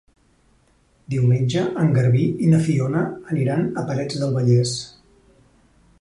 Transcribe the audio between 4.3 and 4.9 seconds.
Vallès.